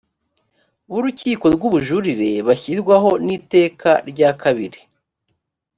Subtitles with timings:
[0.91, 4.79] b urukiko rw ubujurire bashyirwaho n iteka rya kabiri